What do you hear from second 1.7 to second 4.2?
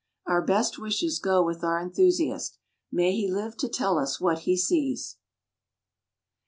enthusiast. May he live to tell us